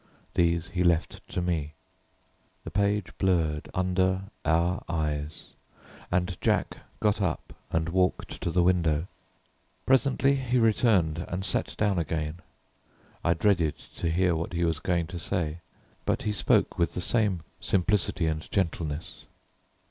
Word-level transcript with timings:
These 0.33 0.69
he 0.69 0.83
left 0.83 1.21
to 1.27 1.43
me. 1.43 1.75
The 2.63 2.71
page 2.71 3.15
blurred 3.19 3.69
under 3.75 4.31
our 4.43 4.83
eyes, 4.89 5.49
and 6.09 6.41
Jack 6.41 6.77
got 6.99 7.21
up 7.21 7.53
and 7.71 7.87
walked 7.89 8.41
to 8.41 8.49
the 8.49 8.63
window. 8.63 9.05
Presently 9.85 10.37
he 10.37 10.57
returned 10.57 11.23
and 11.27 11.45
sat 11.45 11.77
down 11.77 11.99
again. 11.99 12.39
I 13.23 13.35
dreaded 13.35 13.77
to 13.97 14.09
hear 14.09 14.35
what 14.35 14.53
he 14.53 14.63
was 14.65 14.79
going 14.79 15.05
to 15.05 15.19
say, 15.19 15.59
but 16.03 16.23
he 16.23 16.31
spoke 16.33 16.79
with 16.79 16.95
the 16.95 16.99
same 17.01 17.41
simplicity 17.59 18.25
and 18.25 18.49
gentleness. 18.49 19.25